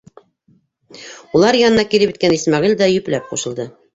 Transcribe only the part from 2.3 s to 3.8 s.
Исмәғил дә йөпләп ҡушылды.